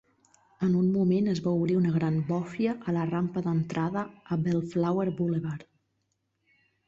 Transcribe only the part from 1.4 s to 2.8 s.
va obrir una gran bòfia